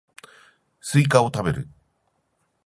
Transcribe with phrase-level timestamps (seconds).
[0.81, 1.67] スイカを食べる